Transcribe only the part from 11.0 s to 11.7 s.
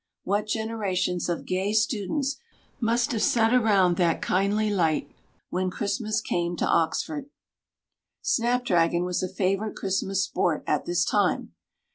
time.